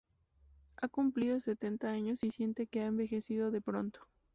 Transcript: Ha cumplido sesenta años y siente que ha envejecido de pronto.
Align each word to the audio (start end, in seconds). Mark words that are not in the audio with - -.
Ha 0.77 0.87
cumplido 0.87 1.39
sesenta 1.39 1.91
años 1.91 2.23
y 2.23 2.31
siente 2.31 2.65
que 2.65 2.81
ha 2.81 2.87
envejecido 2.87 3.51
de 3.51 3.61
pronto. 3.61 3.99